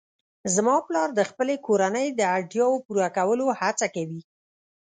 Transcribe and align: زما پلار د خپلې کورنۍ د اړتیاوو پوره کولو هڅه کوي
زما 0.55 0.75
پلار 0.87 1.09
د 1.15 1.21
خپلې 1.29 1.55
کورنۍ 1.67 2.07
د 2.13 2.21
اړتیاوو 2.35 2.83
پوره 2.87 3.07
کولو 3.17 3.45
هڅه 3.61 3.87
کوي 3.95 4.21